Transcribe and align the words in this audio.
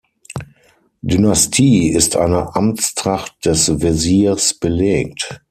Dynastie 1.03 1.89
ist 1.91 2.15
eine 2.15 2.55
Amtstracht 2.55 3.35
des 3.45 3.81
Wesirs 3.83 4.55
belegt. 4.55 5.39